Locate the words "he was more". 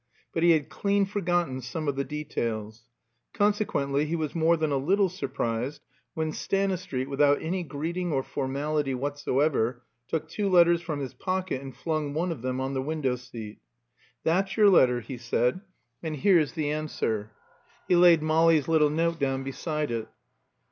4.07-4.57